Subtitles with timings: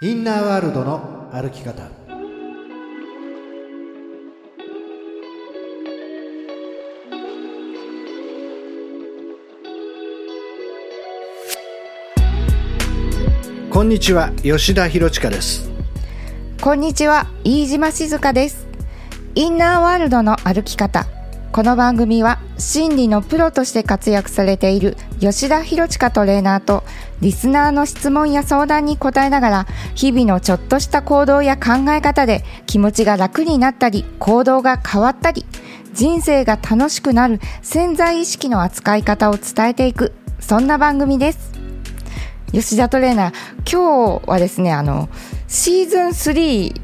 [0.00, 1.82] インナーワールドの歩き方。
[13.68, 15.68] こんにちは吉田博親です。
[16.60, 18.68] こんにちは飯島静香です。
[19.34, 21.06] インナーワールドの歩き方。
[21.50, 26.84] この番組は心理のプロとして活躍されている吉田博親トレーナーと
[27.20, 35.44] リスナーの質問や相談に答えながら日々のちょっとした行動や考え方で気持ちが楽になったり行動が変わったり
[35.92, 41.58] 人生が楽しくなる潜在意識の扱い方を伝えていくそんな番組です。
[42.52, 43.32] 吉田トレーナー
[43.70, 45.10] 今日はですねあの
[45.48, 46.74] シーズン3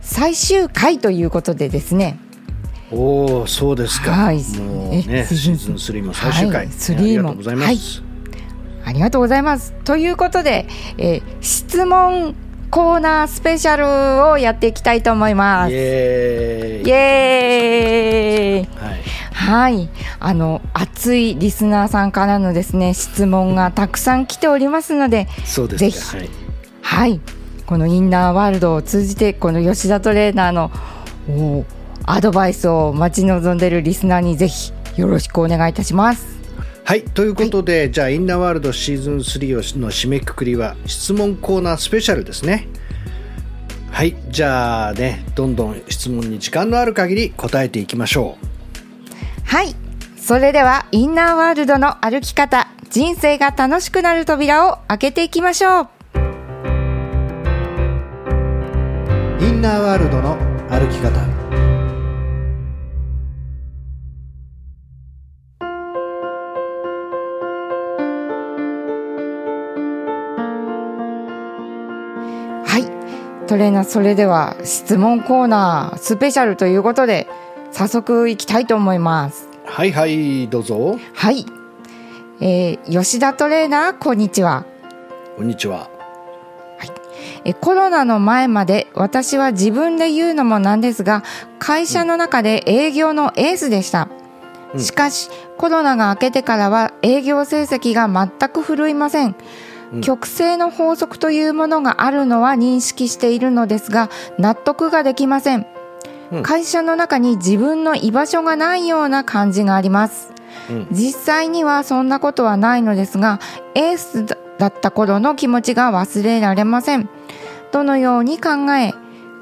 [0.00, 2.18] 最終回ということでですね
[2.90, 4.42] おおそうですか、はい。
[4.58, 6.66] もうねえシーズン3も最終回、はい。
[6.68, 7.00] 3も。
[7.00, 8.02] ありがとうございます、
[8.84, 9.72] ありがとうございます。
[9.84, 10.66] ということで、
[10.98, 12.34] えー質問
[12.70, 15.72] コーナースペシャルをやっていきたいと思います。
[15.72, 16.90] イイエーイ。
[16.90, 18.84] エーイ。
[18.84, 19.00] はい。
[19.32, 19.88] はい。
[20.18, 26.00] あの、熱いリスナーさんからのですね、質問がたくさん来ておりますので、そうですぜひ。
[26.00, 26.30] かはい。
[26.82, 27.20] はい。
[27.66, 30.70] このインナーワールドを通じて、この吉田トレーナーの
[31.28, 31.64] お
[32.06, 36.36] アドバイスを待ち望んでいるリスナーにぜひよろしくお願いいたします。
[36.84, 42.68] はいということで、じゃあインナーワールドシーズン3の締めくくりは質問コーナースペシャルですね
[43.90, 48.38] はいじゃあねどんどん質問に時間のある限り答えていきましょ
[49.46, 49.74] はい。
[50.16, 55.88] それでは、インナーワールドの歩き方、人生が楽しくなる扉を開けていきましょう。
[56.18, 56.18] う
[59.40, 60.36] インナーワールドの
[60.68, 61.35] 歩き方
[73.56, 73.62] はい。
[73.62, 77.26] トレーナー、それでは質問コーナースペシャルということで、
[77.72, 79.48] 早速いきたいと思います。
[79.64, 81.46] はいはいどうぞはい。
[82.40, 84.66] えー吉田トレーナー、こんにちは。
[85.36, 85.88] こんにちは
[87.44, 91.22] えコロナの前まで私は自分で言うのもなんですが
[91.58, 94.08] 会社の中で営業のエースでした、
[94.74, 99.34] うんしかしコロナが明けてからは営業成績が全く振るいません
[100.02, 105.66] 極性の法則というものがあるのは認識しているのですが納得ができません、
[106.32, 106.42] うん。
[106.42, 110.32] 会社の中に自分の居場所がないような感じがあります。
[110.70, 110.88] うん。
[110.90, 113.40] 実際にはそんなことはないのですが
[113.74, 114.26] エース
[114.58, 117.08] だった頃の気持ちが忘れられません。
[117.72, 118.94] どのように考え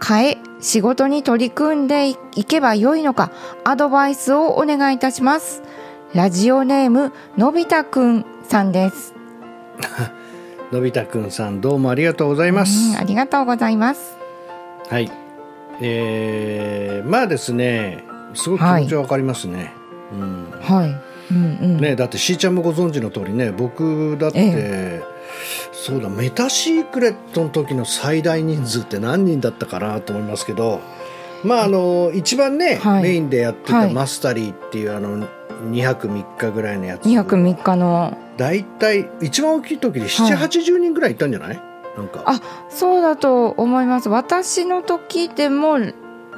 [0.07, 3.31] 変え仕事に取り組んでいけばよいのか
[3.65, 5.63] アドバイスをお願いいたします。
[6.15, 9.15] ラジオネームのび太くんさんです、
[10.75, 14.17] のび太くんさんどうもありがとうございます、うんありがとうございます。
[14.91, 15.11] はい。
[15.81, 18.03] えー、まあですね
[18.35, 19.73] すごく気持ちはわかりますね、
[20.13, 21.33] うんはい。
[21.33, 21.81] うんうん。
[21.81, 25.03] ね、だってしーちゃんもご存知の通りね僕だって、え。
[25.73, 30.81] そうだメタシークレットの時の最大人数って何人だったかなと思いますけど
[31.45, 33.03] まああの一番ね、はい。
[33.03, 33.89] メインでやってはい。
[33.89, 35.27] たマスタリーっていうあの
[35.71, 37.07] 2泊3日ぐらいのやつ。
[37.07, 38.17] 2泊3日の。
[38.37, 40.09] 大体一番大きい時ではい。
[40.09, 41.63] 780人ぐらいいたんじゃない？
[41.97, 42.23] なんか。
[42.27, 44.09] あそうだと思います。
[44.09, 45.79] 私の時でも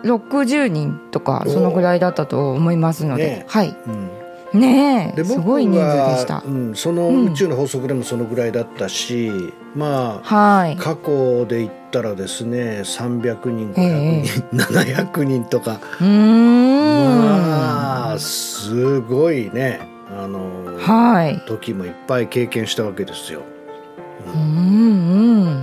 [0.02, 3.76] 60人とかそのぐらいだったと思いますので、ねはい。
[3.86, 4.10] うん
[4.60, 6.42] ねえです僕ごい人数ではした。
[6.46, 7.32] うん、そのうん。
[7.32, 9.30] 宇宙の法則でもそのぐらいだったし、
[9.74, 10.76] まあはい。
[10.76, 15.80] 過去で言ったらですね300人ええ500人、700人とか。
[16.00, 17.20] うーん。
[17.20, 19.80] まあすごいね。
[20.10, 21.42] あのはい。
[21.46, 23.42] 時もいっぱい経験したわけですよ。
[24.34, 24.40] うん。
[24.40, 24.42] う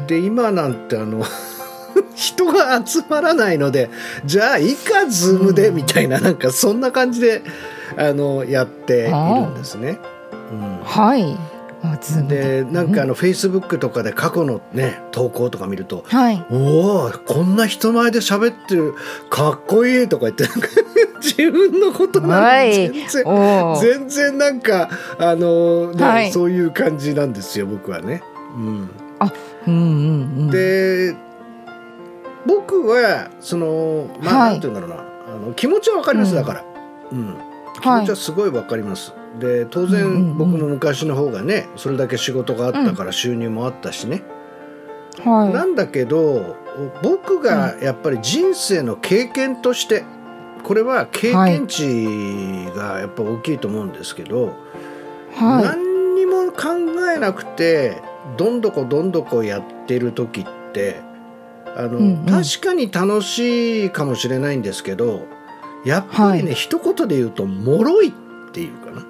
[0.04, 1.24] んで今なんてあの
[2.16, 3.90] 人が集まらないので
[4.26, 7.42] じゃあいいかズームでみたいななんかそんな感じで
[7.98, 10.00] あのやっているんですね。
[10.52, 10.80] うん。
[10.84, 11.38] はい。
[12.28, 12.64] で。
[12.64, 18.94] なんかあのフェイスブックとかで過去のね投稿とか見るとはい「おおこんな人前で喋ってる
[19.30, 20.46] かっこいい」とか言って
[21.22, 22.72] 自分のことなんはい。
[22.72, 26.32] て全然、全然なんかあの、ねはい。
[26.32, 28.24] そういう感じなんですよ僕はね。
[28.56, 28.90] うん、うん
[29.68, 29.76] うんう
[30.44, 30.52] ん。
[30.52, 31.16] で
[32.46, 34.52] 僕はそのまあ、はい。
[34.52, 34.96] なんていうんだろうな。
[34.96, 35.00] あ
[35.48, 36.36] の気持ちはわかります、うん。
[36.36, 36.64] だから、
[37.12, 37.36] うん、
[37.84, 39.14] 気持ちはすごいわかります。
[39.40, 40.38] で当然、うんうんうん。
[40.38, 44.24] 僕の昔の方がねそれだけ仕事があったから収入もあったしね、
[45.24, 46.56] なはんだけど
[47.02, 50.06] 僕がやっぱり人生の経験として
[50.64, 54.56] これは経験値がやっぱ大きいと思うんですけど、
[55.32, 55.64] いはい。
[55.64, 56.70] 何にも考
[57.14, 58.02] えなくて
[58.38, 61.02] どんどこどんどこやってる時って
[61.76, 62.26] あの、うんうん。
[62.26, 65.26] 確かに楽しいかもしれないんですけど
[65.86, 66.54] やっぱりね、はい。
[66.56, 68.12] 一言で言うと脆いっ
[68.52, 69.06] ていうかな。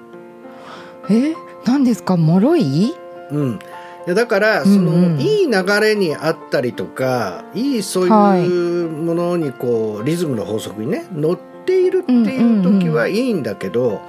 [1.10, 1.34] え？
[1.64, 2.16] 何ですか？
[2.16, 2.94] 脆い？
[3.30, 3.58] うん、
[4.06, 5.04] だからその、うん。
[5.04, 14.00] うんいい流れにあったりとかいいそうはいいうものにこうリズムの法則にね乗っているっていう時はいいんだけど、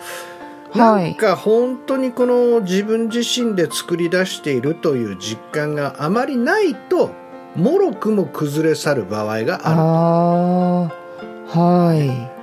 [0.74, 7.12] なんか本当にこの自分自身で作り出しているという実感があまりないと
[7.56, 10.92] もろくも崩れ去る場合がああ
[11.54, 12.08] あはい。
[12.08, 12.35] る。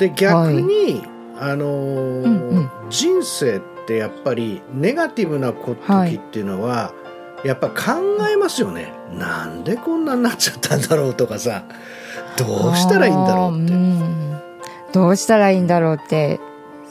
[0.00, 1.04] で逆に、
[1.38, 2.70] あのーうんうん。
[2.90, 6.92] 人生ってやっぱりネガティブな時っていうのは、
[7.44, 7.74] やっぱ考
[8.28, 8.92] えますよね。
[9.12, 11.62] なんでこんなになっちゃったんだろうとかさ。
[12.36, 13.72] どうしたらいいんだろうって。
[13.72, 14.20] あーん。
[14.92, 16.40] どうしたらいいんだろうって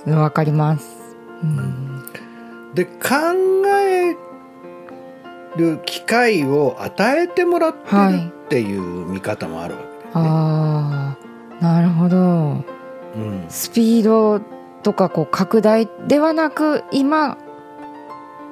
[0.05, 0.87] わかります、
[1.43, 2.03] うん、
[2.73, 2.91] で考
[3.67, 4.15] え
[5.57, 10.29] る機会を与えてもらってるはいっていう見方もあるわけだよね。
[10.31, 11.17] あ
[11.61, 12.17] あなるほど。
[12.17, 12.19] う
[12.53, 12.65] ん
[13.49, 14.39] スピード
[14.83, 17.37] とかこう拡大ではなく今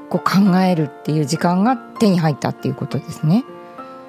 [0.10, 3.44] こう考えるっていう時間が手に入ったっていうことですね。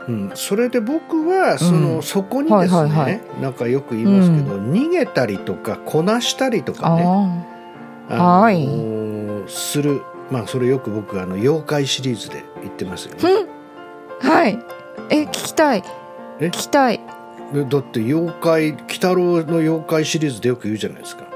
[0.09, 7.03] うん、それで僕はその、うんそこにですね、はいはいはいなんかよく言いますけど、逃げたりとかこなしたりとかね、
[8.09, 8.67] ああのはい
[9.49, 13.33] するまあそれよく僕あの妖怪シリーズで言ってますよあ、ね。
[14.23, 14.59] うん、はい。
[15.11, 15.85] え聞きたい。
[16.41, 16.47] え？
[16.47, 17.01] 聞きたい。
[17.53, 21.27] でだって妖怪鬼太郎の妖怪シリーズでよく言うじゃないですか。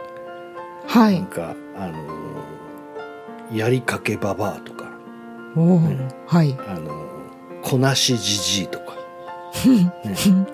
[0.86, 1.20] はい。
[1.20, 4.90] なんかあのやりかけババアとか
[5.56, 6.56] おお、ねはい。
[6.68, 7.06] あの
[7.62, 8.96] こなしじじいとか、
[9.64, 9.92] ね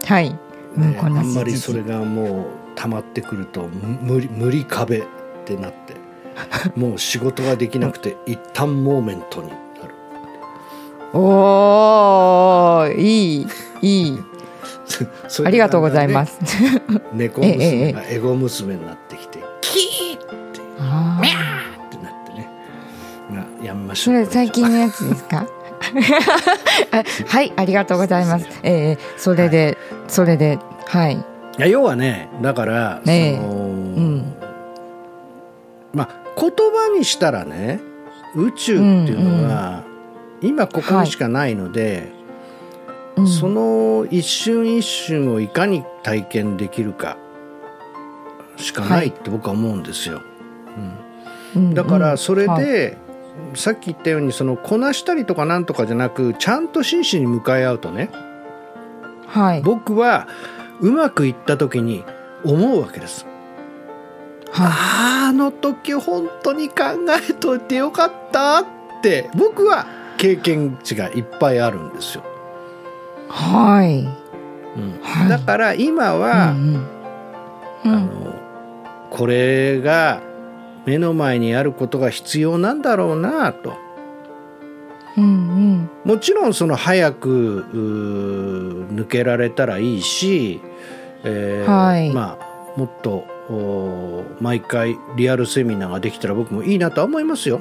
[0.04, 0.28] はい。
[0.76, 2.46] うんねあんまりそれがもう
[2.76, 5.02] 溜まってくるとむ無理無理壁っ
[5.44, 5.96] てなって
[6.78, 9.58] もう仕事ができなくて一旦モーメントになる
[11.14, 13.46] おおいい
[13.82, 14.18] いい。
[15.44, 16.38] ありがとうございます。
[17.12, 20.18] 猫 ええ娘がエゴ娘になってきてキーっ
[20.52, 20.60] て。
[20.80, 22.48] あーってなってね。
[23.30, 25.46] まあやめましょそうれ最近のやつですか？
[26.90, 28.46] あ はいありがとうございます。
[28.62, 29.76] えー、それで、
[30.08, 31.14] それではい。
[31.14, 31.18] い
[31.60, 33.36] や要はねだから、ええ。
[33.36, 34.34] その、ん。
[35.94, 36.08] まあ
[36.40, 37.80] 言葉にしたらね
[38.36, 39.82] 宇宙っていうのは、
[40.40, 42.12] 今ここにしかないので、
[43.18, 43.28] うん。
[43.28, 47.16] その一瞬一瞬をいかに体験できるか
[48.56, 50.22] しかないって僕は思うんですよ。
[51.54, 51.74] うん。
[51.74, 52.96] だからそれで、はい。
[53.54, 58.10] さっき言ったようにそのこなしたりとかなんとかじゃなくちゃんと真摯に向かい合うとね
[59.26, 59.62] はい。
[59.62, 60.26] 僕は
[60.80, 62.04] うまくいった時に
[62.44, 63.26] 思うわけです。
[64.50, 66.74] はあの時本当に考
[67.28, 68.66] えといてよかったっ
[69.02, 69.86] て僕は
[70.16, 72.24] 経験値がいっぱいあるんですよ。
[73.28, 74.00] はい。
[74.00, 74.98] うん。
[75.02, 76.58] はいだから今は、うん
[77.84, 77.92] うん。
[77.92, 78.34] うあんの
[79.10, 80.20] これが
[80.86, 83.74] 目の前にあることが必要なんだろうなと。
[85.16, 87.66] うんもちろんその早く
[88.92, 90.60] 抜けられたらいいし、
[91.24, 92.12] えーはい。
[92.12, 93.24] まあもっと
[94.40, 97.60] 毎回リアルセミナーができたら僕もいいなとは思いますよ。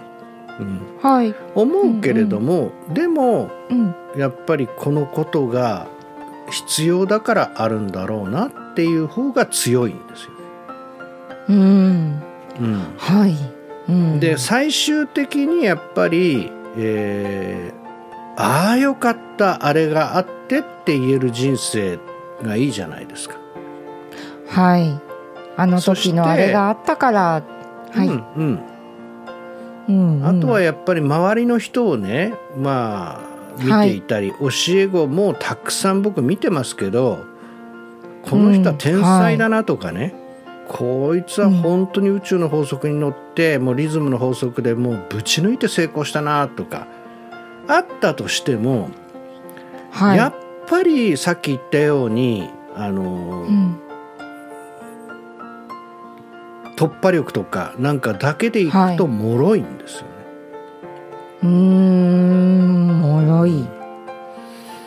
[0.60, 1.36] うん、うんはい。
[1.56, 3.96] 思うけれども、でもうん。
[4.18, 5.88] やっぱりこのことが
[6.50, 10.32] 必要だからあるんだろうなっていう方が強いんですよ。
[11.50, 12.22] うん
[12.60, 13.36] うん、はい。
[13.90, 14.20] うん。
[14.20, 17.88] で最終的にやっぱり、えー
[18.40, 21.98] ああよかったあれがあってって言える人生
[22.44, 23.36] がいいじゃないですか。
[24.48, 25.02] はい。
[25.58, 27.44] あの時のあれがあったから。
[27.92, 28.60] はい、うんうん
[29.88, 30.26] うんうん。
[30.26, 37.26] あとはやっぱり周りの人をねまあ見ていたり、教え子もたくさん僕見てますけど
[38.24, 40.14] この人は天才だなとかね、
[40.68, 46.88] こいつは本当に宇宙の法則に乗って、もうリズムの法則でもうぶち抜いて成功したなとか
[47.68, 48.90] あったとしても、
[49.92, 50.18] はい。
[50.18, 50.34] やっ
[50.68, 53.82] ぱりさっき言ったようにあの、うん
[56.78, 60.08] 突破力とかなんかだけでいくと脆いんですよね。
[61.44, 63.68] うーんもろい、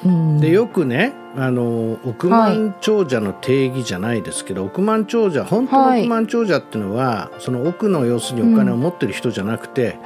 [0.06, 6.00] うん、でよくねあの億万長者の定義じゃないですけど、億万長者本当のはい。
[6.00, 9.96] 億万長者っていうのは、その億の要するにお金を持ってる人じゃなくて、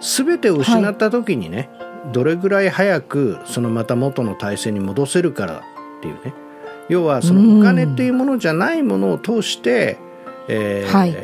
[0.00, 1.70] 全てを失った時にね、
[2.12, 5.62] どれぐらい早くそのまた元の体制に戻せるからっ
[6.02, 6.34] ていうね。
[6.88, 9.98] 要はそのお金っていうものじゃないものを通して、
[10.48, 11.16] えーはい。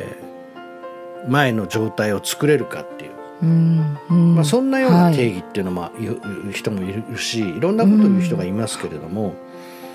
[1.27, 3.11] 前の状態を作れるかっていう。
[3.43, 4.35] ううんうん。
[4.35, 5.15] まあ、そんなようなはい。
[5.15, 9.35] 定義っていうのも言う人もいるしいろんなことを言う人がいますけれども、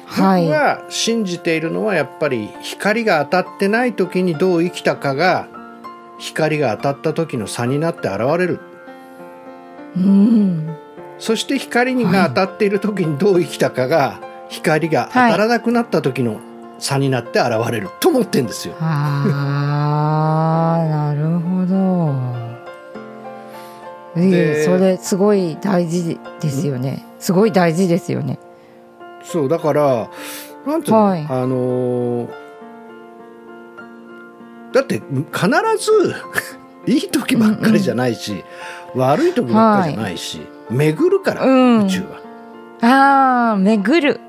[0.06, 0.44] はい。
[0.44, 5.48] 僕が信じているのはやっぱり光が当たってない時にどう生きたかが
[6.18, 8.60] 光が当たった時の差になって現れる。
[9.96, 10.76] うん。
[11.18, 16.40] そして光が当たっている時にどう生きたかが光が当たらなくなった時の
[16.78, 18.74] 差になって現れると思ってんですよ。
[18.80, 22.38] あーなるほど。
[24.22, 27.04] いでいそれすごい大事ですよね。
[27.18, 28.38] すごい大事ですよね。
[29.22, 30.08] そうだから
[30.66, 31.26] なんていうの、はい。
[31.28, 32.28] あのー
[34.72, 36.14] だって必ず
[36.92, 38.44] いい時ばっかりじゃないし、
[38.94, 41.86] 悪い時ばっかりじゃないし、巡るから、うん。
[41.86, 42.06] 宇宙は。
[42.80, 44.20] ああ巡る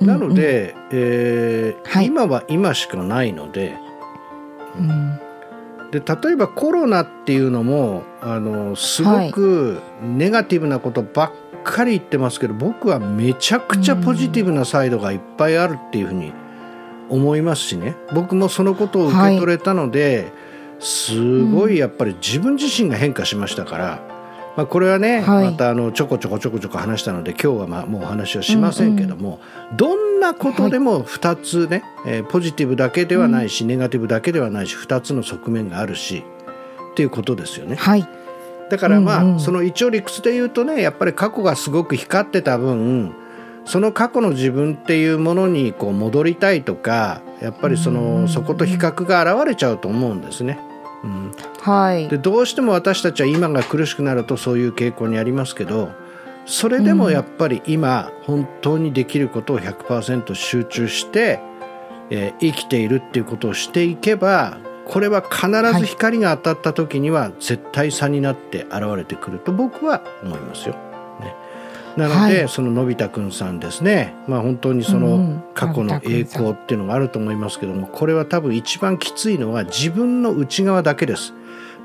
[0.00, 2.06] うんなので、えーはい。
[2.06, 3.76] 今は今しかないので
[4.78, 5.20] うん。
[5.90, 11.32] で例えばコロナっていうのもあのすごくネガティブなことばっ
[11.64, 16.32] かり言ってますけど、僕はめちゃくちゃポジティブなサイドがいっぱいあるっていうふうに
[17.08, 17.96] 思いますしね。
[18.14, 20.32] 僕もそのことを受け取れたので、
[20.78, 24.00] すごいやっぱり自分自身が変化しましたから、
[24.56, 25.44] まあ、これはね、はい。
[25.44, 29.40] またあのちょこちょこちょこちょこ話したので今日はまあもうお話はしませんけども、
[29.76, 36.24] どんなことでも2つね、えーポジティブだけではないし、ネガティブだけではないし2つの側面があるし
[36.92, 37.76] っていうことですよね。
[37.76, 38.08] はい。
[38.70, 39.32] だからまあ、うん。
[39.34, 43.14] うんその一応理屈で言うとねやっぱり過去がすごく光ってた分
[43.64, 48.28] その過去の自分っていうものにこう戻りたいとかやっぱりその、うん。
[48.28, 50.58] そこと比較が現れちゃうと思うんですね。
[51.02, 52.08] うん、はい。
[52.08, 55.92] でどうしても私たちは今が苦しくなるとそういう傾向にありますけど
[56.46, 61.40] それでもやっぱり今本当にできることを100%集中して、
[62.10, 70.89] えー生きているっていうことをしていけばこれは必ず光が当たった時には絶対差になって現れてくると僕は思いますよ。
[71.96, 72.48] ね、なので、はい。
[72.48, 81.34] そののび太くんさんですね、まあ、本当にそのん過去の栄光っていうのがあると思いますけどもこれは多分一番きついのは自分の内側だけです。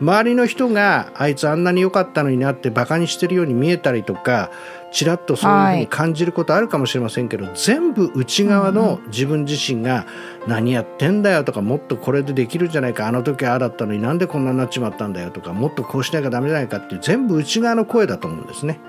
[0.01, 4.51] 周りの人があいつあんなに良かったのになってバカにしてるように見えたりとか
[4.91, 10.05] ちらっとそういうふうに感じることあるかもしれませんけど、全部内側の自分自身が
[10.47, 18.79] 何やってんだよとかもっとこれでできるんじゃないかあの時はああだったのになんでこんなになっちまったんだよとかもっとこうしなきゃダメじゃないかっていう全部内側の声だと思うんですね。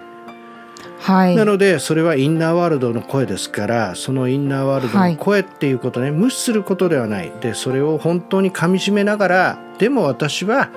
[1.06, 1.36] はい。
[1.36, 7.32] なのでそれはインナーワールドの声ですからそのインナーワールドの声っていうことね、無視することではない。
[7.40, 10.70] でそれを本当にかみしめながらでも私は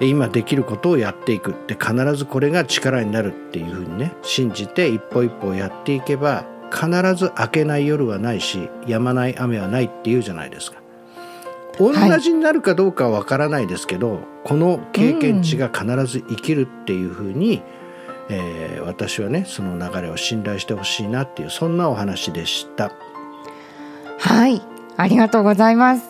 [0.00, 1.56] 今できることをやっていく。
[1.66, 10.84] で必ずこれが力になるっていうふうにね信じて一歩一歩やっていけば必ず明けない夜はないし止まない雨はないっていうじゃないですか。
[11.78, 17.62] 同じになるかどうかは分からないですけど、この経験値が必ず生きるっていうふうに、
[18.30, 22.92] えー私はねその流れを信頼してほしいなっていうそんなお話でした。
[24.18, 24.62] はい。
[24.96, 26.02] ありがとうございます。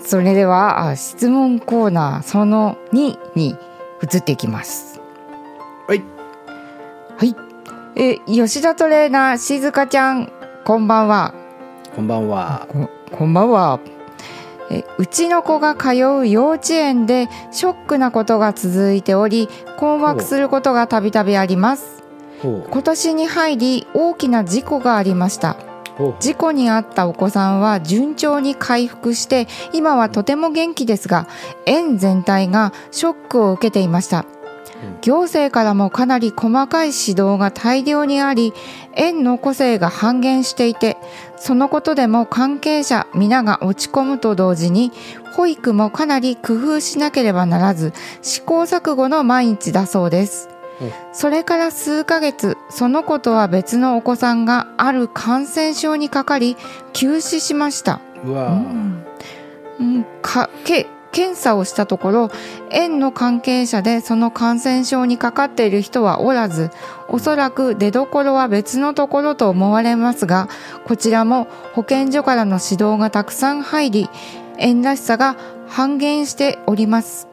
[0.00, 3.56] それではあ質問コーナーその2に
[4.02, 5.00] 移っていきます。
[5.86, 6.02] はい。
[7.18, 7.36] はい。
[7.96, 10.32] え吉田トレーナー静香ちゃん
[10.64, 11.34] こんばんは。
[11.94, 12.66] こんばんは。
[12.70, 13.80] ここんばんは
[14.70, 19.48] えうちの子が通う幼稚園でショックなことが続いており
[19.78, 22.02] 困惑することがたびたびあります。
[22.42, 25.56] 今年に入り大きな事故がありました。
[26.20, 31.26] 事故に遭ったお子さんは順調に回復して今はとても元気ですが
[31.66, 34.24] 園全体がショックを受けていました
[35.00, 38.52] 行政からもかなり細かい指導が大量にあり
[38.94, 40.96] 園の個性が半減していて
[41.36, 44.92] そのことでも関係者皆が落ち込むと同時に
[45.34, 47.92] 保育もかなり工夫しなければならず
[48.22, 50.48] 試行錯誤の毎日だそうです。
[50.80, 50.92] うん。
[51.12, 56.56] それから数ヶ月その子とは別のお子さんがある感染症にかかり
[56.92, 58.00] 急死しました。
[58.24, 59.04] うん。
[59.78, 60.06] うん。
[60.22, 62.30] かけ検査をしたところ
[62.70, 66.70] 園の関係者でその感染症にかかっている人はおらず
[67.08, 70.48] おそらく出どころは別のところと思われますが
[70.86, 74.10] こちらも保健所からの指導がたくさん入り
[74.58, 75.36] 園らしさが
[75.66, 77.28] 半減しております。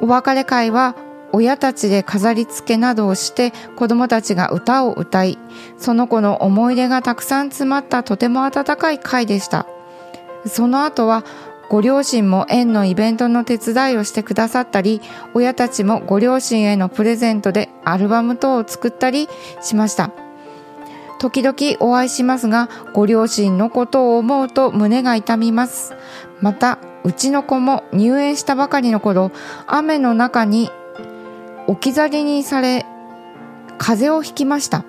[0.00, 0.94] お別れ会は
[1.32, 5.38] 親たちで飾り付けなどをして子どもたちが歌を歌い
[5.78, 9.66] その子の思い出がたくさん詰まったとても温かい会でした。
[10.46, 11.24] その後は
[11.70, 15.00] ご両親も園のイベントの手伝いをしてくださったり
[15.34, 19.28] 親たちもご両親へのプレゼントでアルバム等を作ったり
[19.62, 20.10] しました。
[21.20, 25.94] 時々お会いしますがご両親のことを思うと胸が痛みます。
[26.40, 29.30] またうちの子も入園したばかりの頃
[29.68, 30.70] 雨の中に
[31.68, 32.84] 置き去りにされ
[33.78, 34.84] 風邪をひきました。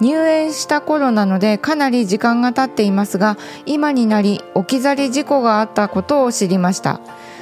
[0.00, 3.36] 入園した頃なのでかなり時間が経っていますが
[3.66, 7.00] 今になり置き去り事故があったことを知りました、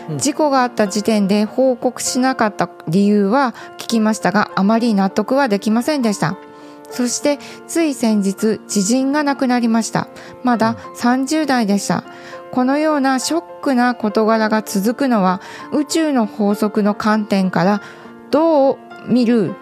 [0.08, 0.18] うん。
[0.18, 6.36] 事故があった時点で報告しなかった理由は聞きましたがあまり納得はできませんでした。
[6.90, 10.08] そしてつい先日知人が亡くなりました。
[10.42, 12.02] まだ30代でした。
[12.50, 17.82] このようなショックな事柄が続くのは宇宙の法則の観点から
[18.30, 19.54] どう見る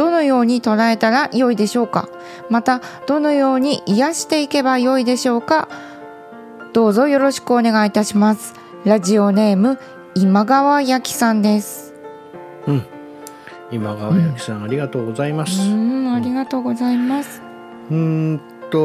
[0.00, 2.08] どのように捉えたら良いでしょうか？
[2.48, 5.68] またどのように癒していけば良いでしょうか？
[6.72, 8.54] どうぞよろしくお願いいたします。
[8.86, 9.78] ラジオネーム
[10.14, 11.92] 今川焼さんです。
[12.66, 12.82] うん。
[13.70, 17.42] 今川焼さん、ありがとうございまうすーんありがとうございます。
[17.90, 18.40] うーん
[18.70, 18.78] と、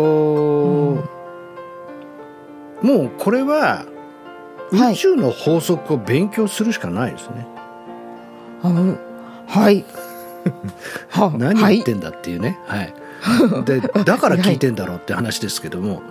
[2.86, 3.86] もうこれは
[4.74, 4.94] はい。
[4.96, 7.48] 宇宙の法則を勉強するしかないですね、
[8.62, 8.70] は
[9.72, 9.86] い。
[9.86, 10.05] は
[11.38, 11.76] 何はい。
[11.76, 12.94] 言ってんだっていうね、はい。
[13.66, 16.02] で だから聞いてんだろうって話ですけども、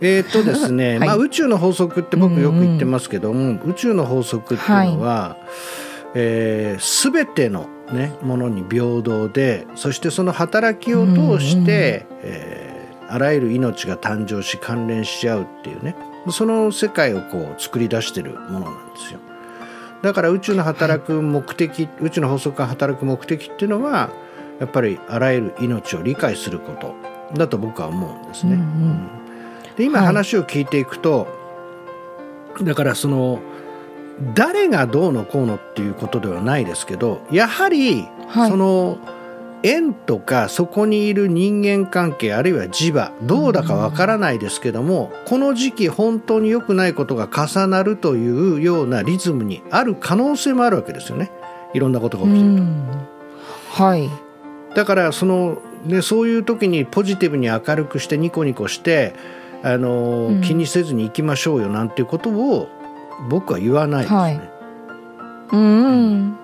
[0.00, 1.08] えとですね、はい。
[1.08, 5.36] まあ、宇宙の法則って僕よく言ってますけども、宇宙の法則っていうのは、
[6.14, 12.72] えー全ての、ね、ものに平等でそしてその働きを通して、えー
[13.12, 15.94] あらゆる命が誕生し関連し合うっていうね。
[16.30, 19.20] その世界をこう作り出してるものなんですよ。
[20.02, 24.10] だから宇宙の働く目的、宇宙の法則が働く目的っていうのは
[24.58, 26.94] やっぱりあらゆる命を理解すること
[27.36, 28.54] だと僕は思うんですね。
[28.54, 29.08] うんうん。
[29.76, 30.06] で今はい。
[30.06, 31.26] 話を聞いていくと、
[32.62, 33.40] だからその
[34.34, 38.50] 誰がどうのこうのっていうことではないですけどやはりはい。
[38.50, 38.98] その
[39.62, 51.30] 縁とかそこにいる人間関係あるいは磁場どうだかわからないですけどもこの時期本当に良くないことが重なるというようなリズムにある可能性もあるわけですよね。
[51.74, 52.62] いろんなことがう起きてると。
[52.62, 53.08] ん。
[53.70, 54.10] はい。
[54.74, 59.14] だからその、ね、そういう時にポジティブに明るくしてニコニコして
[59.62, 60.40] あの、うん。
[60.42, 62.68] 気にせずに行きましょうよなんていうことを
[63.28, 64.18] 僕は言わないですね。
[64.18, 64.40] はい。
[65.52, 65.60] うん。
[65.60, 66.41] うん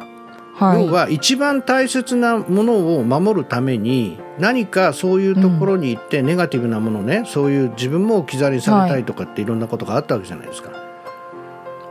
[0.59, 0.87] はい。
[0.87, 10.73] 要は一番大切なものを守るために何かそういうところに行ってネガティブなものね、そういう自分も置き去りにされたりとかっていろんなことがあったわけじゃないですか。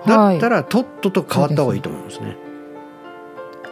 [0.05, 2.37] だったらとっとと変わった方がいいと思うんですね。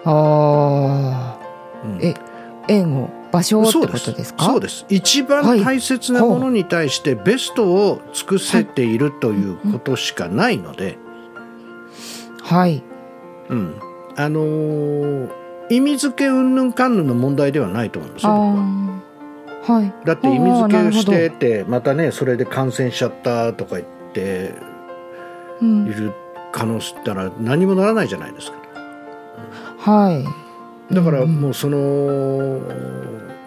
[0.05, 1.37] あ
[1.83, 1.99] うん。
[2.01, 2.13] え
[2.67, 4.33] 縁を場所をってこそうですとです。
[4.33, 4.85] かそうです。
[4.87, 10.97] 一番大切なものに対してベストを尽くせているということしかないので、
[12.41, 12.81] はい。
[13.49, 13.84] うん
[14.17, 19.79] あのー意味付け云々かんぬんの問題ではないと思うんですよ僕は。
[19.79, 19.93] はい。
[20.05, 24.53] だって意味付けをしててまたねそれで感染しちゃったとか言って
[25.61, 26.13] いる
[26.51, 28.57] 可能性ったら何もならないじゃないですか。
[29.79, 30.93] はい。
[30.93, 31.41] だからうんうん。
[31.41, 32.59] もうその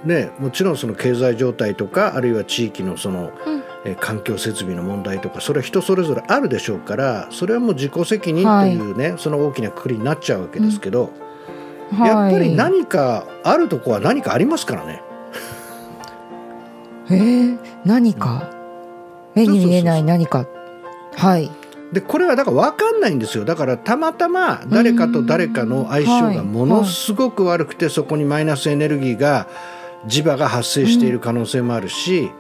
[0.05, 3.59] ねもちろんその経済状態とかあるいは地域のその、うん。
[3.59, 3.68] えー
[4.01, 11.11] 環境設備の問題とかそれは人それぞれあるでしょうからそれはもう自己責任というね、その大きなくくりになっちゃうわけですけど、
[11.93, 15.03] やっぱりはい何かあるとこは何かありますからね。
[17.11, 18.51] えー、何か？
[19.35, 20.47] 目に見えない何か。
[21.17, 21.51] はい。
[21.93, 23.47] でこれはだから分かんないんですよ。
[23.47, 29.49] だからたまたま誰かと誰かの相性がものすごく悪くてそこにマイナスエネルギーが
[30.07, 32.31] 磁場が発生している可能性もあるし、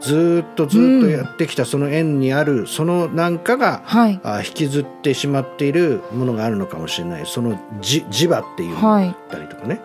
[0.00, 4.20] ずーっとずーっとやってきたその縁にあるそのなんかがはい。
[4.22, 7.26] あ引きずってしまっているものがあるのかもしれない。
[7.26, 9.08] そのじ磁場っていうのがあはい。
[9.10, 9.80] ったりとかね、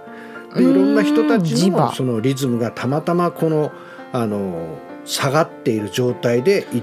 [0.55, 3.71] でいろんな人たちのそのリズムがたまたまこの
[4.13, 6.81] あの下がっている状態でい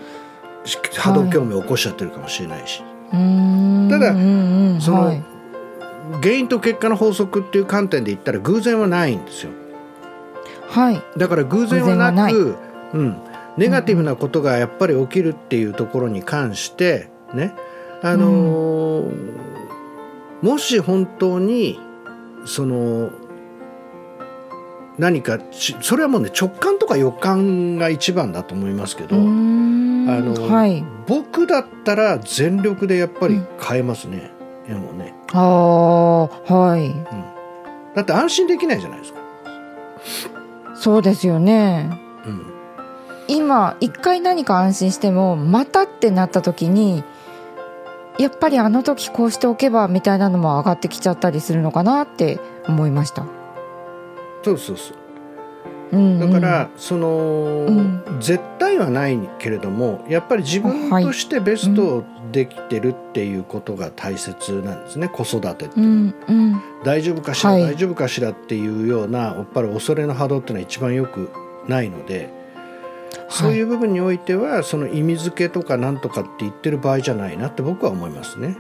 [0.97, 4.13] 波動共鳴を起こしちゃってるかもしれないし、ただ
[4.81, 5.23] そのはい。
[6.23, 9.53] 原因と結果の法則っていう観点で言ったら偶然はないんですよ。
[10.69, 11.03] はい。
[11.19, 12.57] だから偶然はなく
[12.95, 13.17] うん、
[13.57, 17.55] ネガティブなことがやっぱり起きるっていうところに関してね。
[18.03, 19.59] あのー
[20.43, 21.81] もし本当に
[22.45, 23.11] その
[24.99, 30.85] 何かちそれはもうね直感とか予感が一番だと思いますけど、あのはい。
[31.07, 34.31] 僕だったら全力でやっぱり変えますね、
[34.69, 35.15] 絵もね。
[35.33, 36.95] ああはい。
[37.95, 39.21] だって安心できないじゃないですか、
[40.77, 41.91] そうですよね。
[41.91, 42.08] うん、
[43.29, 47.05] 今一回何か安心してもまたってなった時に
[48.19, 53.27] やっぱりあの時こうしておけばみたいなのも上がってきちゃったりするのかなって思いました。
[54.43, 54.97] そうそうそう。
[55.91, 58.03] うんだからその、うん。
[58.21, 66.63] 絶対はないけれどもやっぱり自分としてベストをできてるっていうことが大切なんですね子育てってうんうん。
[66.85, 67.63] 大丈夫かしら、はい。
[67.63, 71.31] 大丈夫かしらっていうようなやっぱり恐れの波動っていうのは一番よく
[71.69, 72.38] ないので、
[73.29, 78.57] そういう部分においてはその意味付けとかなんとかって言ってる場合じゃないなって僕は思いますね。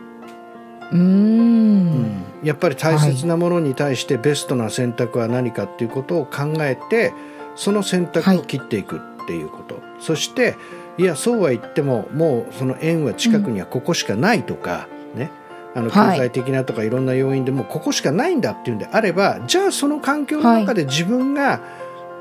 [0.93, 2.25] うーん。
[2.43, 7.13] やっぱり大切なものに対してベストな選択は何かっていうことを考えて
[7.57, 10.57] その選択を切っていくっていうこと、そして
[10.97, 15.31] いやそうは言ってももうその縁は近くにはここしかないとか、ね。
[15.75, 16.19] あの経はい。
[16.19, 21.61] 済的なとかいろんな要因でもうここしかないんだっていうんであればじゃあその環境の中で自分が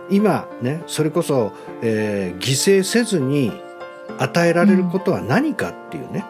[0.10, 3.52] 今ねそれこそ、えー犠牲せずに
[4.20, 6.26] 与えられることは何かっていうね、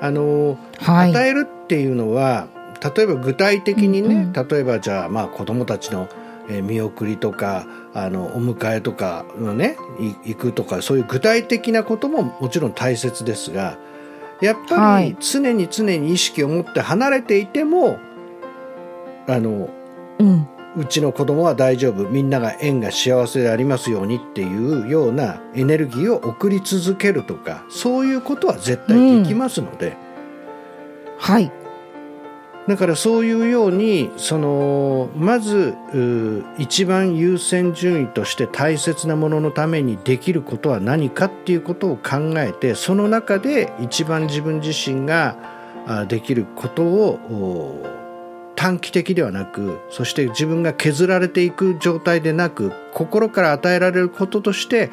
[0.00, 1.10] あのはい。
[1.10, 2.48] 与えるっていうのは
[2.96, 6.08] 例えば具体的にね、うん例えばじゃあまあ子供たちの
[6.48, 9.76] えー見送りとかあのお迎えとかのね
[10.24, 13.78] い行くとかそういう具体的なことももちろん大切ですが
[14.40, 15.16] やっぱりはい。
[15.20, 17.98] 常に常に意識を持って離れていても
[19.26, 19.68] あの
[20.18, 29.96] うんうちの子供は大丈夫みんなが縁が幸せでありますようにっていうようなエネルギーを送り続けるとかそういうことは絶対できますので。
[31.18, 31.50] はい
[32.68, 45.38] だからそういうようにそのまずう一番優先順位として大切なもののためにできることは何かっていうことを考えてその中で一番自分自身が
[45.86, 47.14] あできることを
[47.94, 47.97] お
[48.58, 54.90] 短期的ではなくそして自分が削られていく状態でなく心から与えられることとして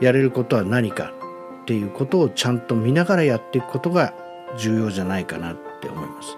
[0.00, 1.12] やれることは何か
[1.62, 4.14] っていうことをちゃんと見ながらやっていくことが
[4.56, 6.36] 重要じゃないかなって思います。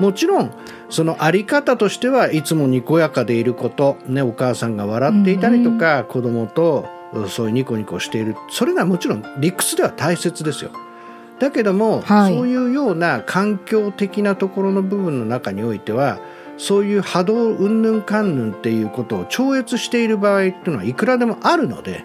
[0.00, 0.52] もちろん
[0.90, 6.86] そのあり方としてはいつもにこやかでいること、ね、お母さんが笑っていたりとか、子供と
[7.28, 10.72] そういうニコニコしているそれがもちろん理屈では大切ですよ。
[11.38, 12.34] だけども、はい。
[12.34, 16.18] そういうような環境的なところの部分の中においては
[16.56, 22.02] そういう波動うんぬんかんぬんっていうことを超越している場合っていうのはいくらでもあるのでやっ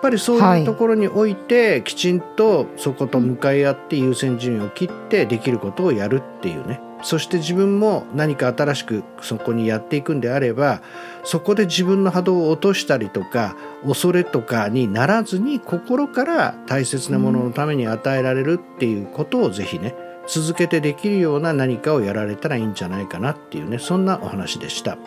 [0.00, 0.60] ぱりそうはい。
[0.60, 10.82] いうところにおいてきちんとそこと向かい合って優先順位を切ってできることをやるっていうねそして自分も何か新しくそこにやっていくんであれば
[11.24, 19.94] そこで自分の波動を落としたりとか恐れとかにならずに心から大切なもののために与えられるっていうことをぜひね
[20.26, 24.98] 続けてできるような何かをやられたらいいんじゃないかなっていうねそんなお話でした。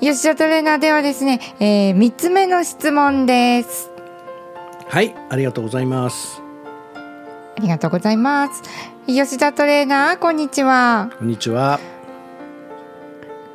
[0.00, 3.90] 吉田トレーナーではですね、えー、3つ目の質問です
[4.88, 6.43] はいありがとうございます。
[7.56, 8.62] ありがとうございます
[9.06, 11.78] 吉田トレーナーこんにちはこんにちは。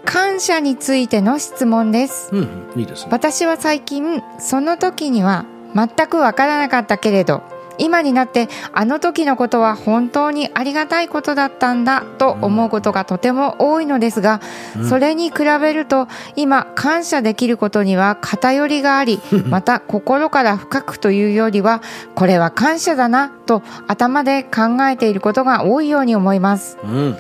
[0.06, 3.10] 感謝についての質問ですうん、うん、いいですね。
[3.12, 7.44] 私は最近その時には全くわからなかったけれど
[7.80, 14.42] 今になってあの時のことは本当にありがたいことだったんだと思うことがとても多いのですが、
[14.78, 14.89] うん。
[14.89, 21.82] それに比べると今感謝できることには偏りがあり また心から深くというよりは
[22.15, 26.78] これは感謝だなと頭で考えていることが多いように思います。
[26.84, 27.18] うん、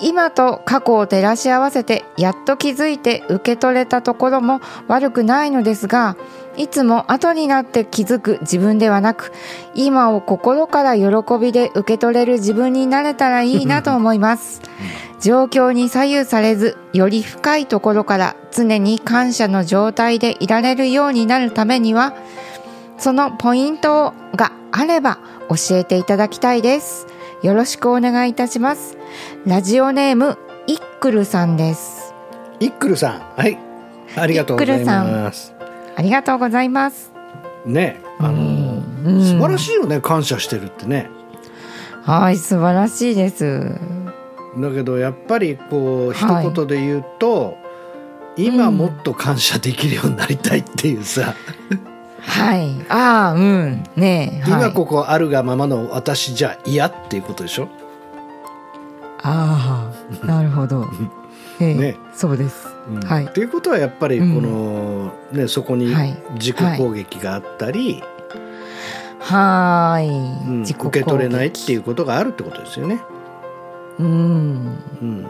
[0.00, 6.16] 今と過去を照らし合わせてやっと気づいて受け取れたところも悪くないのですが
[6.56, 9.32] いつも後になって気づく自分ではなく
[9.74, 14.62] 今を心から喜びで受け取れる自分になれたらいいなと思います。
[15.20, 22.14] 状況に左右されずより深いところから常に感謝の状態でいられるようになるためには
[22.98, 27.06] そのポイントがあれば教えていただきたいです。
[27.42, 28.96] よろしくお願いいたします。
[29.46, 32.14] ラジオネームイックルさんです。
[32.60, 33.58] イックルさん、はい、
[34.16, 35.53] ありがとうございます。
[35.96, 37.12] ありがとうございます。
[37.66, 41.08] ね、あの、うん素晴らしいよね、感謝してるってね。
[42.02, 43.78] はい素晴らしいです。
[44.58, 47.56] だけどやっぱりこう一はい言で言うと、
[48.36, 51.34] 今もっと感謝できるようになりたいっていうさ、
[52.20, 52.70] はい。
[52.88, 53.84] ああうん。
[53.96, 57.68] ねえ、はい、今ここあるがままの私じゃ嫌っていうことでしょ？
[59.22, 59.90] あ
[60.22, 61.23] あなるほど、え え
[61.60, 61.96] ね。
[62.12, 62.68] そうです。
[62.88, 63.00] うん。
[63.00, 63.26] はい。
[63.26, 66.16] っていうことはやっぱりこの、ね、そこにはい。
[66.34, 68.02] 自己攻撃があったり、
[69.20, 73.00] はーうんい、自己受け取れないってういうことがあるってことですよね。
[73.98, 74.06] うん。
[75.00, 75.26] うん、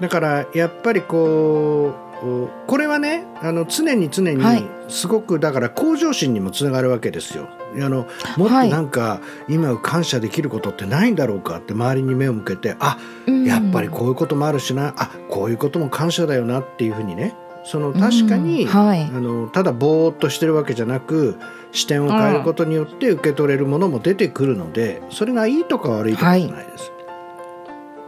[0.00, 4.64] だからやっぱりこうこれはねあの常に常にはい。
[4.88, 7.48] すごくだから向上心にもつながるわけですよ。
[7.74, 8.70] あのもっとはい。
[8.70, 12.98] なんか今感謝できることってないんだろうかって周りに目を向けてあ
[13.44, 17.34] やっぱりこういうこともあるしなあこういうことも感謝だよなっていうふうにね。
[17.64, 19.02] その確かに、うんはい。
[19.02, 21.36] あのただぼーっとしてるわけじゃなく
[21.72, 26.92] 視点を変えることによって受け取れるものも出てくるのでそれがいいとか悪いとかじゃないです。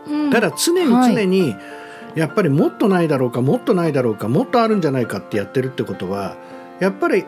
[0.06, 0.30] うん。
[0.30, 1.12] ただ常にはい。
[1.12, 1.56] 常に
[2.14, 6.36] やっぱりもっとないだろうかもっとないだろうかもっとあるんじゃないかってやってるってことは
[6.80, 7.24] やっぱり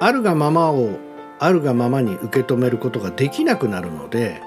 [0.00, 0.98] あるがままを
[1.38, 4.40] あるがままに受け止めることができなくなるので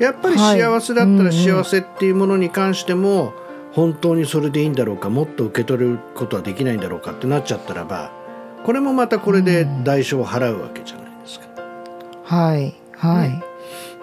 [0.00, 0.60] やっぱりはい。
[0.60, 3.32] 幸せだったら幸せっていうものに関しても
[3.72, 8.12] 本当にそれでいいんだろうかもっと受け取れることはできないんだろうかってなっちゃったらば
[8.64, 11.46] これもまたこれで代償を払うわけじゃないですか。
[12.24, 12.74] はい。
[12.96, 13.42] はい、ね。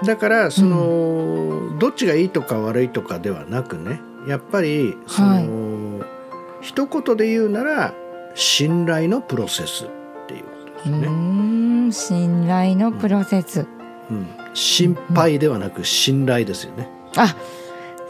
[0.05, 6.21] だからその、どっちがいいとか悪いとかではなくねやっぱりその、はい
[6.61, 7.93] 一言で言うなら
[8.35, 9.89] 信頼のプロセスっ
[10.27, 13.67] ていうことですうね、信頼のプロセス、
[14.09, 17.35] うん、心配ではなく信頼ですよね、あ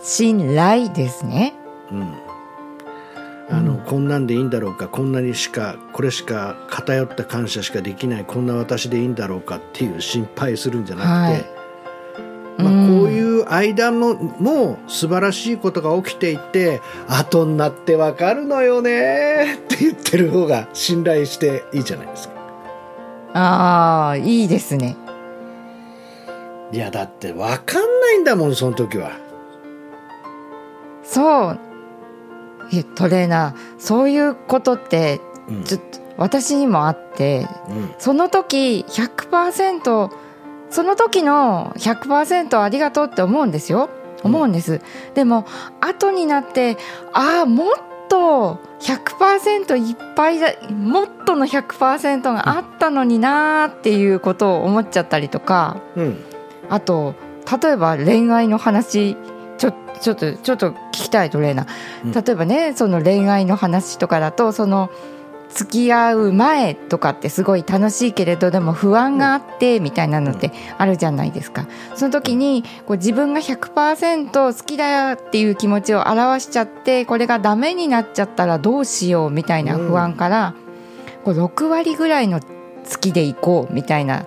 [0.03, 1.53] 信頼ですね。
[1.91, 2.13] うん。
[3.49, 3.85] あのうん。
[3.85, 11.60] こんなんでいいんだろうかこんなにしかこれしか偏った感謝しかできないこんな私でいいんだろうかっていう心配するんじゃなくて、はい
[12.61, 12.87] まあ、うん。
[13.01, 22.41] こういう間のも素晴らしいことが起きていて後になってわかるのよねって言ってる方が信頼していいじゃないですか。
[23.33, 24.97] ああいいですね。
[26.71, 29.11] いやだってわかんないんだもんその時は。
[31.03, 31.59] そう。
[32.73, 35.19] えトレーナーそういうことって
[35.49, 35.63] うん。
[35.63, 37.93] ちょっと私にもあってうん。
[37.99, 40.11] その時100%
[40.71, 43.89] その時の100%ありがとうって思うんですよ。
[44.23, 44.81] 思うんです、
[45.15, 45.45] でも
[45.79, 46.77] 後になって
[47.11, 47.73] ああもっ
[48.07, 55.77] と100%いっぱいだもっとの100%があったのになーっていうことを思っちゃったりとか。
[55.95, 56.23] うん。
[56.69, 57.15] あと
[57.61, 59.17] 例えば恋愛の話
[59.57, 61.67] ちょちょっとちょっと聞きたいトレーナ。
[62.05, 62.11] うん。
[62.11, 64.89] ー例えばねその恋愛の話とかだとその
[65.53, 71.67] 付き合う前とかってすごい楽しいけれどでも不安があってみたいなのってあるじゃないですか。
[71.95, 80.55] その時にこう自分が100%好きだよっていう気持ちを表しちゃってこれがダメになっちゃったらどうしようみたいな不安から、
[81.23, 84.25] こう6割ぐらいの好きでいこうみたいな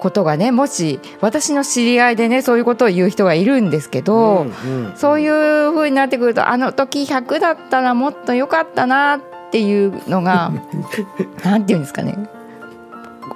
[0.00, 10.52] ことがねもし私の知り合いでねそういうことを言う人がいるんですけど、うんうんそういう風になってくるとあの時100だったらもっと良かったなっていうのが
[11.44, 12.16] なんていうんですかね。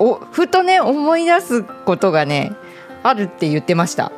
[0.00, 2.52] おふとね思い出すことがね
[3.02, 4.04] あるって言ってました。
[4.04, 4.14] だか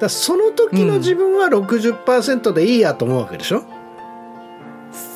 [0.00, 3.62] らその時の自分は60%でいいやと思うわけでしょ、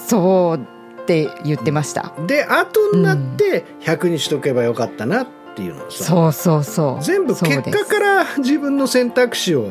[0.06, 2.12] そうって言ってました。
[2.26, 7.02] で後になって100にしとけばよかったなっていうのをさ、そうそうそう。
[7.02, 9.68] 全部結果から自分の選択肢を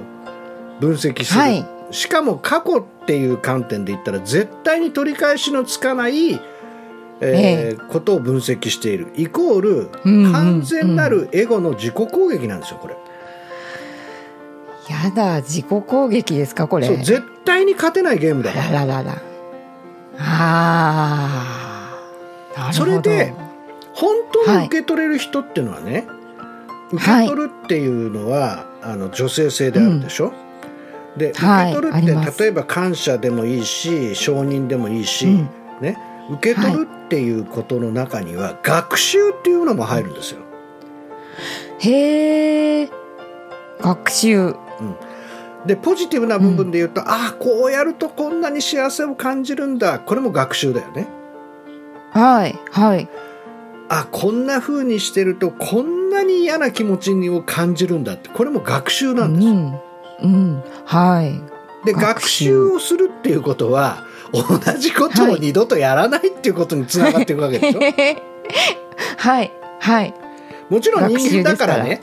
[0.80, 6.40] 分析する、はいしかも過去っていう観点で言ったら絶対に取り返しのつかない、えー
[7.22, 9.08] えことを分析している。
[9.16, 9.90] イコール
[10.32, 12.96] 完全なるエゴの自己攻撃なんですよこれ、
[14.90, 16.88] やだ自己攻撃ですかこれ。
[16.88, 18.86] そう絶対に勝てないゲームだあから。
[18.86, 19.22] ららら。
[20.20, 22.00] あ
[22.58, 22.74] あ。
[22.74, 23.34] それで
[23.94, 26.06] 本当に受け取れる人っていうのはね、
[26.92, 30.34] 受け取るっていうのは、あの女性性であるでしょ、
[31.18, 35.50] で受はいけ取るっありますて例えば感謝でもいいし承認でもいいし、うん
[35.82, 35.98] ね、
[36.32, 40.40] 受け取るっていうことの中には学習っていうのも入るんですよ。
[41.80, 42.90] へえ。
[43.82, 44.56] 学習。
[45.66, 51.08] でポジティブな部分で言うと、ああこうやるとこんなに幸せを感じるんだこれも学習だよね。
[52.12, 53.08] はいはい。
[53.90, 59.54] あこんな風にしてるとこんなに嫌な気持ちを感じるんだってこれも学習なんですよ。
[59.54, 59.80] うん。
[60.22, 60.64] うん。
[60.86, 61.54] はい。
[61.86, 64.44] で学学習習をするっていうことは同
[64.78, 67.80] じことを二度とやらないっていうことにつながっていくわけでしょ、
[69.18, 69.52] はい。
[69.80, 70.14] はい。
[70.70, 72.02] もちろん人間だからね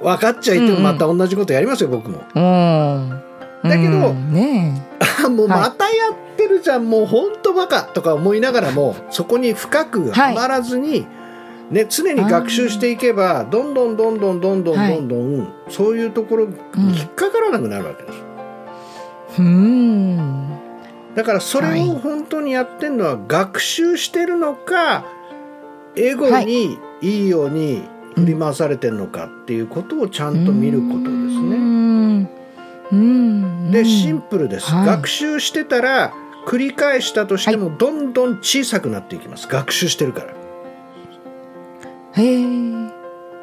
[0.00, 2.22] 分かっちゃいてもまた同じことやりますよ、僕も。
[2.34, 3.22] うん。
[3.62, 4.32] だけどうん。
[4.32, 4.82] ね
[5.24, 11.06] あ もうまたやってるじゃん、もうほんとバカとか思いながらもそこに深くはまらずに、
[11.70, 16.56] ね、常に学習していけばどんどんどんどんどんどんはいどんどんそういうところに
[16.98, 18.18] 引っかからなくなるわけです、
[19.38, 19.42] え。
[19.42, 20.58] うん。
[21.14, 25.04] だからそれはいを本当にやってるのは学習してるのか
[25.94, 27.82] エゴにいいように
[28.14, 31.56] 振り回されてるのかっていうことをちゃんと見ることですうね。
[31.56, 32.30] ん。
[32.92, 33.70] うん。
[33.70, 36.14] でシンプルです、はい学習してたら
[36.46, 40.47] 繰り返したとしてもどんどん小さくなっていきます学習してるから。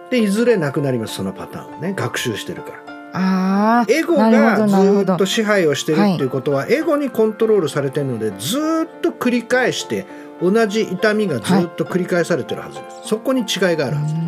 [0.10, 1.94] でいずれなくなりますそのパターンをね。
[1.96, 2.96] 学習してるから。
[3.18, 10.06] ああエゴがずっと支配をしてるっていうことは、エゴにコントロールされてるのでずっと繰り返して
[10.42, 14.26] 同じ痛みがずっと繰り返されてるはずです、そこに違いがあるはず、うーん。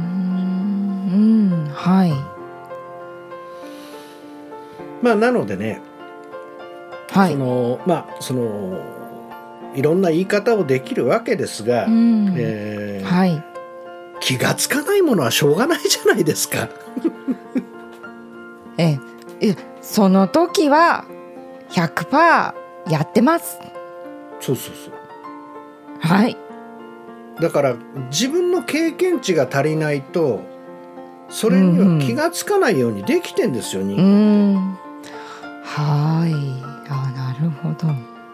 [1.51, 1.69] うん。
[1.73, 2.13] はい。
[5.01, 5.81] まあなのでね
[7.13, 7.35] そはい。
[7.35, 8.79] のまあその
[9.75, 12.33] いろんな言い方をできるわけですが、うん。
[12.37, 13.43] えーはい
[14.19, 16.69] 気がつかないものはしょうがないじゃないですか。
[18.77, 18.99] え
[19.41, 19.55] え。
[19.81, 21.05] その時は
[21.69, 22.53] 100%
[22.89, 23.59] やってます。
[24.39, 24.93] そうそうそう。
[25.99, 26.37] はい。
[27.39, 27.75] だから
[28.11, 30.41] 自分の経験値が足りないと
[31.29, 34.79] それには気がつかないようにできてんですよ、う人間ん。
[35.63, 36.33] はい。
[36.89, 37.87] あなるほど。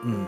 [0.06, 0.28] うん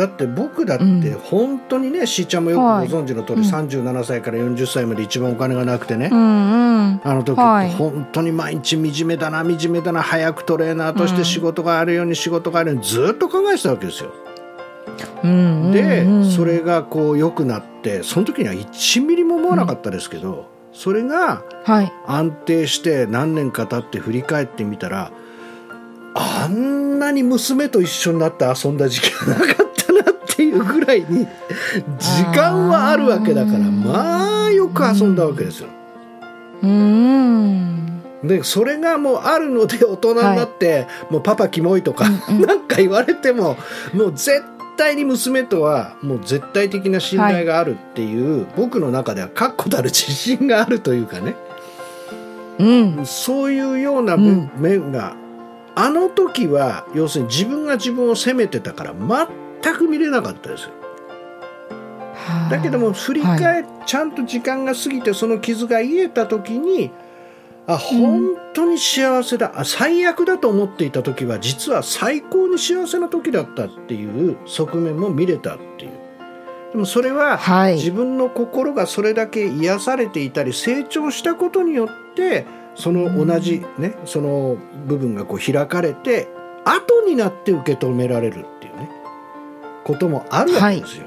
[0.00, 1.20] だって僕だってうん。
[1.20, 3.46] 本当にね、しーちゃんもよくご存知の通り、うん。
[3.46, 6.22] 37歳から40歳まで一番お金がなくてね、うんう
[6.94, 7.00] ん。
[7.04, 7.68] あの時はい。
[7.68, 14.10] って本当に毎日惨めだな惨めだな早くトレーナーとして仕事があるように仕事があるようにずっと考えてたわけですよ。
[15.22, 15.30] うん
[15.64, 16.30] うんで、うん。
[16.30, 21.92] それがこう良くなってその時には1ミリも思わなかったですけど、それがはい。
[22.06, 25.12] 安定して何年か経って振り返ってみたら
[26.14, 29.66] あんなに娘と一緒になって遊んだ時期はなかっ
[30.50, 31.26] いうぐらいに
[31.98, 35.68] 時間はあるわけだからまあよく遊んだわけですよ。
[36.62, 38.02] うん。
[38.22, 42.46] でそれがもうあるので大人になって、もうパパキモいとか、うんうん。
[42.46, 43.56] なんか言われても
[43.94, 44.42] もう絶
[44.76, 51.34] 対に娘とはもう絶対的な信頼があるっていう、僕の中では確固たる自信があるというかね。
[52.58, 53.06] うん。
[53.06, 54.50] そういうようなうん。
[54.56, 55.14] 面が、
[55.74, 58.92] あの時は要するに自分が自分を責めてたから
[59.62, 60.64] 全く見れなかったです。
[60.64, 60.70] よ。
[62.50, 66.90] だけども振り返、ちゃんと時間が過ぎてその傷が癒えた時に
[67.66, 75.92] あ本当に幸せだ、あ最悪だと思っていた時は実は最高に幸せな時だったっていう側面も見れたっていう。
[76.72, 77.74] でもそれははい。
[77.74, 86.28] 自分の心がそれだけ癒されていたり成長したことによってその同じねその部分がこう開かれて
[86.64, 88.46] 後になって受け止められる
[89.84, 91.06] こともあるわけですよ。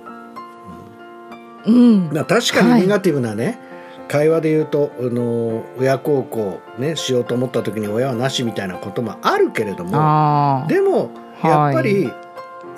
[1.65, 2.09] うん。
[2.11, 3.59] まあ確かにネガティブなね、
[4.07, 11.51] 会話で言うとあの親孝行ねしようと思った時に親はなしみたいなこともあるけれどもあでもはい。
[11.51, 12.11] やっぱり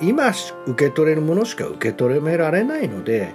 [0.00, 0.30] 今
[0.66, 3.34] 受け取れるものしか受け取れられないので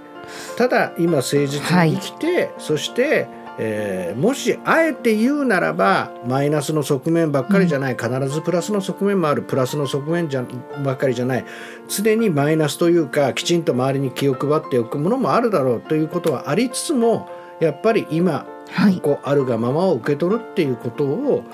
[0.56, 3.26] ただ今誠実に生きて、そして、
[3.58, 10.44] えーもしあえて言うならばマイナスの側面ばっかりじゃない、必ずプラスの側面もあるプラスの側面じゃ
[10.84, 11.44] ばっかりじゃない
[11.88, 17.28] 常にマイナスというかきちんと周りに気を配っておくものもあるだろうということはありつつも
[17.60, 19.00] やっぱり今はい。
[19.00, 21.44] こうあるがままを受け取るっていうことを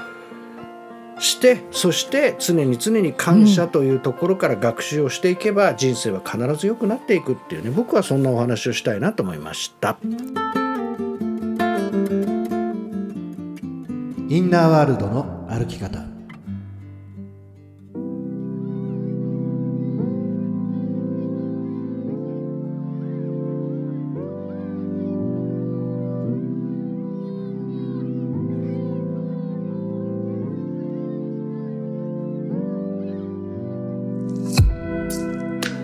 [1.18, 9.98] してそして常に常に感謝というところから学習をしていけば、人生は必ず良くなっていくっていうね僕はそんなお話をしたいなと思いました
[14.31, 16.05] インナーワールドの歩き方。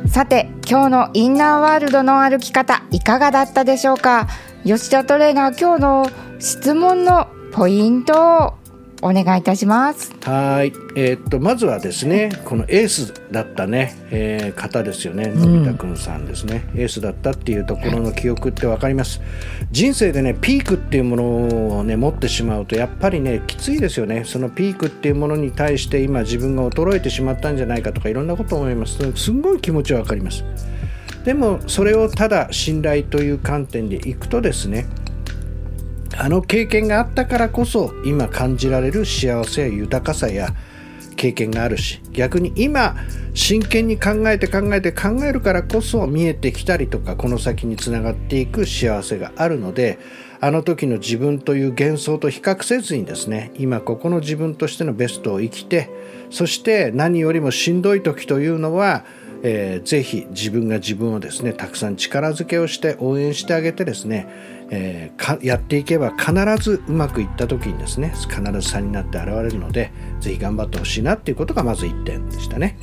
[0.07, 4.29] さて今日のインナーワールドの歩き方いかがだったでしょうか？
[4.65, 8.55] 吉田トレーナー今日の質問のポイントを
[9.01, 10.12] お願いいたします。
[10.23, 19.21] はい、えーっとまずはですねこのエースだったね、えー方ですよねのび太くんさんですね、エースだったっていうところの記憶って分かります。
[19.71, 24.25] 人生でねピークっていうものをね持ってしまうとやっぱりねきついですよね。
[24.25, 28.99] そのピークっていうものに対して今自分が衰えてしまったんじゃないかとかいろんなことを思います。
[29.14, 30.45] すんごい気持ちは分かります。
[31.25, 34.87] でもそれをただ信頼という観点でいくとですね
[36.18, 40.55] あの経験があったからこそ今感じられる幸せや豊かさや
[41.16, 42.96] 経験があるし逆に今
[43.35, 49.98] 真剣に考えて考えて考えるからこそ見えてきたりとかこの先につながっていく幸せがあるので
[50.40, 55.88] あの時の自分という幻想と比較せずにですね今ここの自分としてのベストを生きて
[56.31, 59.04] そして何よりもしんどい時というのは
[59.42, 69.90] えーぜひ自分が自分をですねたくさん力づけをして応援してあげてですね、えーやっていけば必ずうまくいった時にですね必ず差になって現れるので
[70.21, 72.79] ぜひ頑張ってほしいなっていうことがまず1点でしたね。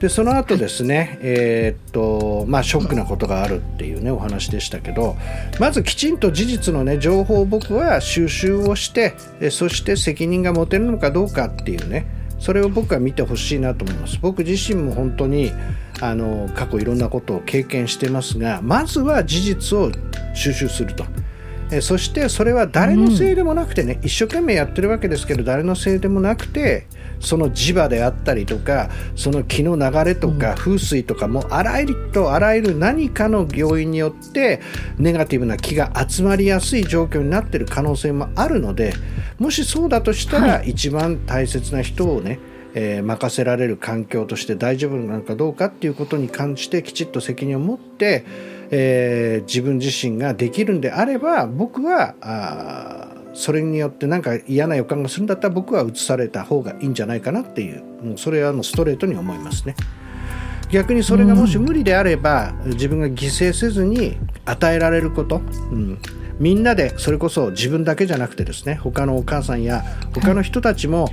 [0.00, 5.16] でその後ですね、えー、っとまあ、ショックなことがあるっていうねお話でしたけど
[5.58, 9.14] まずきちんと事実の、ね、情報を僕は収集をして
[9.50, 12.06] そして責任が持てるのかどうかっていうね
[12.38, 15.52] それを僕は見てほしいなと思います僕自身も本当に
[16.00, 19.90] あの過去いろんなことを経験してますがまずは事実を
[20.34, 21.04] 収集すると。
[21.70, 26.86] えそしてそれは誰のせいでもなくてね、うん、一生懸命やってるわけですけど誰のせいでもなくて
[27.20, 34.60] その磁場であったりとかその気の流れとか風水とかもあらゆるとあらゆる何かの要因によって
[34.98, 38.94] ネガティブな気が集まりやすい状況になっている可能性もあるので
[39.38, 42.40] もしそうだとしたら、一番大切な人をね
[42.74, 48.24] えー、任せられる環境として大丈夫なのかどうかっていうことに関してきちっと責任を持って、
[48.70, 59.74] えー、自分自身ができるんであれば僕はあそれによってなんか嫌な予感がするんだったら僕は移された方がいいんじゃないかなっていうもうそれはもうストレートに思いますね。
[60.70, 65.98] 逆にそれがもし無理であれば、自分が犠牲せずに与えられること、うん、
[66.38, 69.82] みんなでそれこそ自分だけじゃなくてですね他のお母さんや
[70.14, 71.08] 他の人たちも、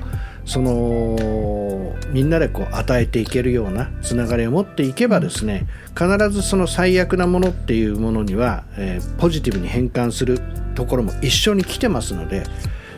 [0.45, 5.67] そのみんなでこう与えていけるようなつながりを持っていけばですね
[5.97, 10.39] 必ずその最悪なものっていうものには、えー、ポジティブに変換する
[10.75, 12.43] ところも一緒に来てますので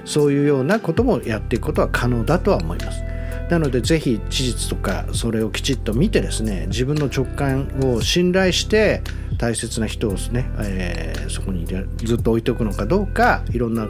[0.04, 3.04] そういうようなこともやっていくことは可能だとは思います。
[3.50, 9.02] なのでぜひ事実とかそれをきちっと見てですね自分の直感を信頼して
[9.38, 13.86] 大切な人をですね、えー、そこにずっと置いておくのかどうかいろんな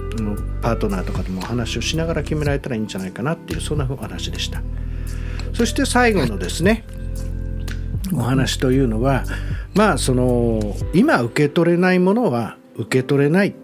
[0.61, 4.61] パートナーとかでも話をしながら決められたらいいんじゃないかなっていうそんなお話でした。
[5.53, 6.83] そして最後のですね
[8.13, 9.23] お話というのは
[9.73, 13.55] まあその今受け取れないものは受け取れない、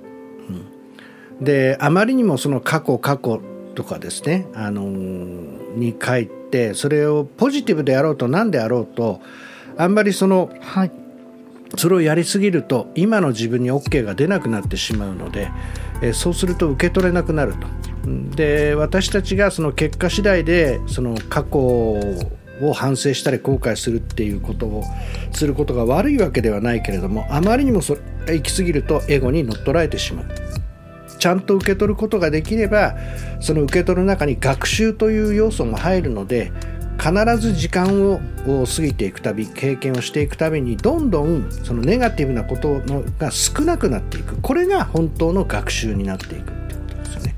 [1.39, 3.41] うん、であまりにもその過去過去
[3.75, 9.21] とかですねあのに書いてそれをポジティブであろうと何であろうと
[9.77, 10.91] あんまりその、はい、
[11.75, 15.49] それをやりすぎると今の自分に OK が出なくなってしまうので、
[16.01, 17.67] えそうすると受け取れなくなると。
[18.35, 24.83] で私たちがその結果次第でその過去を反省したり後悔するっていうことを
[25.31, 27.97] することが悪いわけではないけれどもあまりにもそ
[28.27, 30.25] 行き過ぎるとエゴに乗っ取られてしまう
[31.17, 32.95] ちゃんと受け取ることができれば
[33.39, 36.51] その受け取る中に学習という要素も入るので
[36.99, 38.19] 必ず時間を
[38.65, 44.37] 過ぎていくたび経験をしていくたびにどんどんそのネガティブなことのが少なくなっていく。
[44.41, 47.35] これが本当の学習になっていくってことですよね。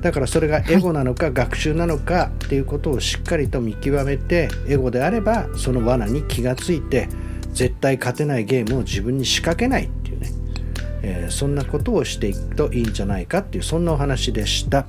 [0.00, 7.08] だからそれがエゴなのか学習なのかっていうことをしっかりと見極めてエゴであればその罠に気がついて
[7.52, 10.30] 絶対勝てないゲームを自分に仕掛けないっていうね、
[11.02, 14.86] えー、そんなことをしていくといいんじゃないかっていうそんなお話でした。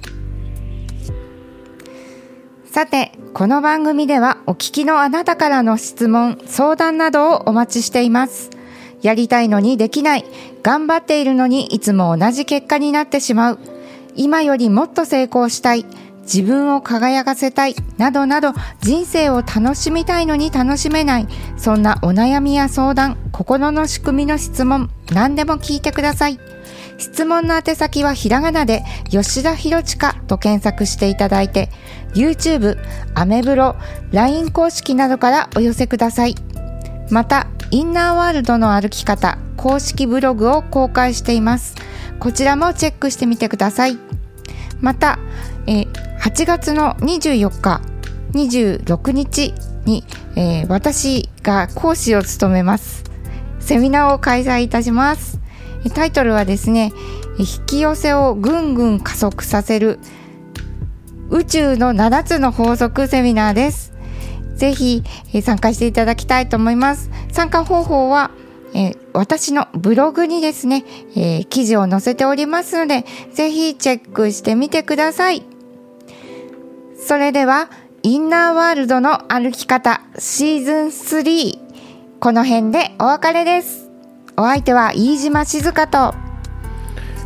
[2.78, 8.52] さて、この番組ではお聞きのあなたからの質問、相談などをお待ちしています。
[9.02, 10.26] やりたいのにできない、
[10.62, 13.60] 頑張っているのにいつも同じ結果になってしまう、
[14.16, 15.88] 今よりもっと成功したい、
[16.22, 26.40] 自分を輝かせたい、などなど人生を楽しみたいのに楽しめない、そんなお悩みや相談、心の仕組みの質問、何でも聞いてください。
[26.98, 31.70] 質問の宛先はひらがなで吉田博親と検索していただいて
[32.14, 32.78] YouTube、
[33.14, 33.76] アメブロ、
[34.12, 36.36] LINE 公式などからお寄せください。
[37.10, 41.76] また、インナーワールドの歩き方公式ブログを公開しています。
[42.20, 43.98] こちらもチェックしてみてください。
[44.80, 45.20] また、
[45.66, 45.82] え
[46.22, 47.82] 8月の24日、
[48.34, 49.54] 26日
[49.86, 50.04] に、
[50.36, 53.04] えー、私が講師を務めます。
[53.60, 55.40] セミナーを開催いたします。
[55.90, 56.92] タイトルはですね、
[57.38, 60.00] 引き寄せをぐんぐん加速させる
[61.30, 63.94] 宇宙の7つの法則セミナーです。
[64.56, 67.12] ぜひ、え参加していただきたいと思います。
[67.32, 68.32] 参加方法は、
[68.74, 70.84] え私のブログにですね、
[71.16, 75.44] えー、記事を載せておりますので、ぜひチェックしてみてください。
[77.00, 77.70] それでは、
[78.04, 81.60] インナーワールドの歩き方シーズン3。
[82.20, 83.87] この辺でお別れです。
[84.40, 86.14] お相手は飯島静香と。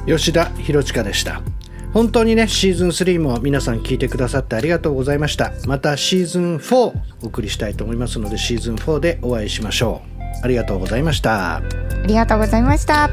[0.07, 1.41] 吉田博親でした。
[1.93, 5.51] 本当にねシーズン3も皆さん聞いてくださってありがとうございました。
[5.68, 6.93] またシーズン4お
[7.24, 10.22] 送りしたいと思いますのでシーズン4でお会いしましょう。
[10.41, 11.57] ありがとうございました。
[11.57, 11.62] あ
[12.05, 13.09] りがとうございました